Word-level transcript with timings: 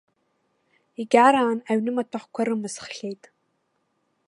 Егьараан 0.99 1.59
аҩнымаҭәахәқәа 1.69 2.41
рымысххьеит. 2.47 3.23